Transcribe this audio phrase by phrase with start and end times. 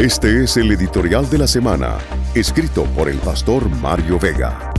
[0.00, 1.98] Este es el editorial de la semana,
[2.34, 4.72] escrito por el pastor Mario Vega.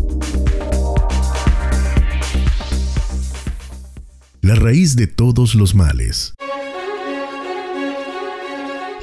[4.42, 6.34] La raíz de todos los males.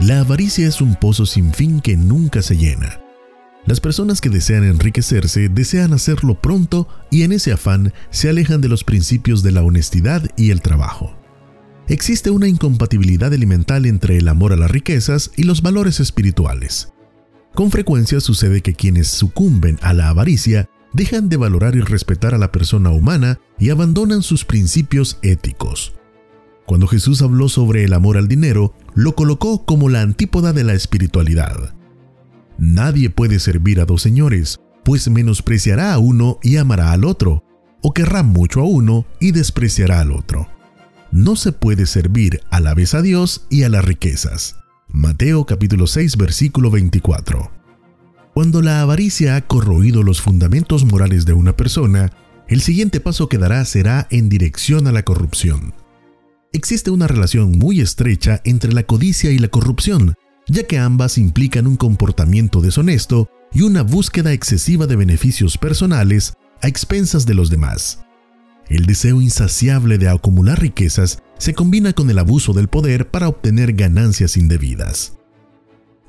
[0.01, 3.01] La avaricia es un pozo sin fin que nunca se llena.
[3.65, 8.69] Las personas que desean enriquecerse desean hacerlo pronto y en ese afán se alejan de
[8.69, 11.18] los principios de la honestidad y el trabajo.
[11.89, 16.93] Existe una incompatibilidad elemental entre el amor a las riquezas y los valores espirituales.
[17.55, 22.39] Con frecuencia sucede que quienes sucumben a la avaricia dejan de valorar y respetar a
[22.39, 25.95] la persona humana y abandonan sus principios éticos.
[26.67, 30.75] Cuando Jesús habló sobre el amor al dinero, lo colocó como la antípoda de la
[30.75, 31.75] espiritualidad.
[32.59, 37.45] Nadie puede servir a dos señores, pues menospreciará a uno y amará al otro,
[37.81, 40.49] o querrá mucho a uno y despreciará al otro.
[41.11, 44.57] No se puede servir a la vez a Dios y a las riquezas.
[44.89, 47.51] Mateo capítulo 6 versículo 24.
[48.35, 52.13] Cuando la avaricia ha corroído los fundamentos morales de una persona,
[52.47, 55.73] el siguiente paso que dará será en dirección a la corrupción.
[56.53, 60.15] Existe una relación muy estrecha entre la codicia y la corrupción,
[60.47, 66.69] ya que ambas implican un comportamiento deshonesto y una búsqueda excesiva de beneficios personales a
[66.69, 68.01] expensas de los demás.
[68.69, 73.73] El deseo insaciable de acumular riquezas se combina con el abuso del poder para obtener
[73.73, 75.15] ganancias indebidas.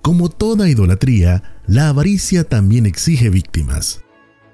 [0.01, 4.01] Como toda idolatría, la avaricia también exige víctimas.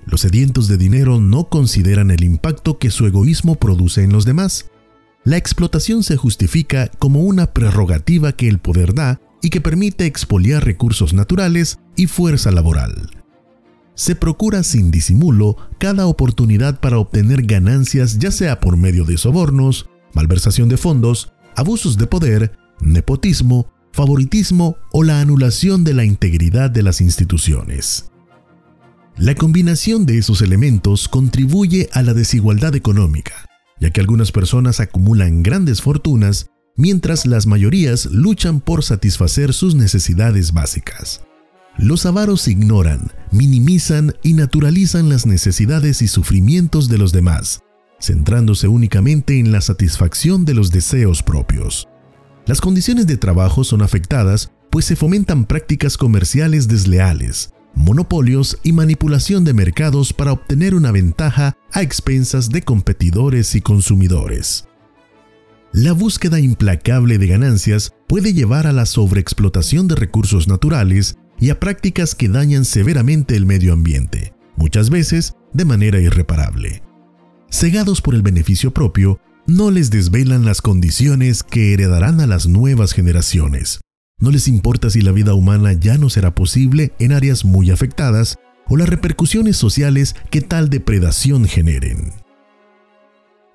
[0.05, 4.69] Los sedientos de dinero no consideran el impacto que su egoísmo produce en los demás.
[5.23, 10.63] La explotación se justifica como una prerrogativa que el poder da y que permite expoliar
[10.63, 13.24] recursos naturales y fuerza laboral.
[13.95, 19.89] Se procura sin disimulo cada oportunidad para obtener ganancias ya sea por medio de sobornos,
[20.13, 26.83] malversación de fondos, abusos de poder, nepotismo, favoritismo o la anulación de la integridad de
[26.83, 28.11] las instituciones.
[29.17, 33.33] La combinación de esos elementos contribuye a la desigualdad económica,
[33.79, 40.51] ya que algunas personas acumulan grandes fortunas mientras las mayorías luchan por satisfacer sus necesidades
[40.51, 41.21] básicas.
[41.77, 47.61] Los avaros ignoran, minimizan y naturalizan las necesidades y sufrimientos de los demás,
[47.99, 51.87] centrándose únicamente en la satisfacción de los deseos propios.
[52.45, 59.43] Las condiciones de trabajo son afectadas pues se fomentan prácticas comerciales desleales, monopolios y manipulación
[59.43, 64.67] de mercados para obtener una ventaja a expensas de competidores y consumidores.
[65.71, 71.59] La búsqueda implacable de ganancias puede llevar a la sobreexplotación de recursos naturales y a
[71.59, 76.83] prácticas que dañan severamente el medio ambiente, muchas veces de manera irreparable.
[77.49, 82.93] Cegados por el beneficio propio, no les desvelan las condiciones que heredarán a las nuevas
[82.93, 83.79] generaciones.
[84.19, 88.37] No les importa si la vida humana ya no será posible en áreas muy afectadas
[88.67, 92.13] o las repercusiones sociales que tal depredación generen.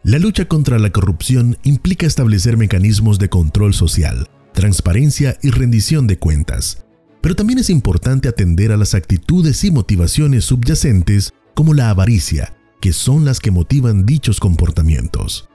[0.02, 6.18] La lucha contra la corrupción implica establecer mecanismos de control social, transparencia y rendición de
[6.18, 6.86] cuentas.
[7.20, 12.92] Pero también es importante atender a las actitudes y motivaciones subyacentes como la avaricia, que
[12.92, 15.48] son las que motivan dichos comportamientos.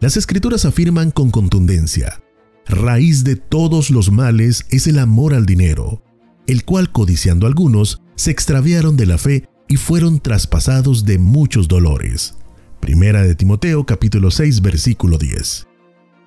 [0.00, 2.22] Las escrituras afirman con contundencia,
[2.66, 6.02] raíz de todos los males es el amor al dinero,
[6.46, 12.36] el cual codiciando algunos, se extraviaron de la fe y fueron traspasados de muchos dolores.
[12.80, 15.66] Primera de Timoteo capítulo 6 versículo 10.